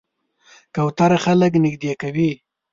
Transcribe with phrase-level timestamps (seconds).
[0.75, 2.31] کوتره خلک نږدې کوي.